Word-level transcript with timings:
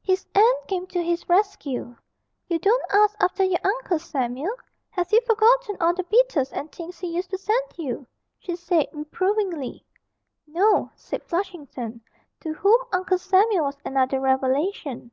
His 0.00 0.26
aunt 0.34 0.66
came 0.66 0.86
to 0.86 1.02
his 1.02 1.28
rescue. 1.28 1.94
'You 2.48 2.58
don't 2.58 2.82
ask 2.90 3.14
after 3.20 3.44
your 3.44 3.58
Uncle 3.62 3.98
Samuel 3.98 4.56
have 4.88 5.12
you 5.12 5.20
forgotten 5.26 5.76
all 5.78 5.92
the 5.92 6.04
beetles 6.04 6.50
and 6.54 6.72
things 6.72 6.98
he 7.00 7.08
used 7.14 7.28
to 7.32 7.36
send 7.36 7.72
you?' 7.76 8.06
she 8.38 8.56
said 8.56 8.86
reprovingly. 8.94 9.84
'No,' 10.46 10.90
said 10.94 11.22
Flushington, 11.24 12.00
to 12.40 12.54
whom 12.54 12.80
Uncle 12.94 13.18
Samuel 13.18 13.64
was 13.64 13.76
another 13.84 14.20
revelation. 14.20 15.10